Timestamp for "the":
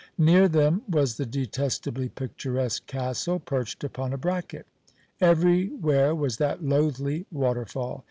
1.17-1.27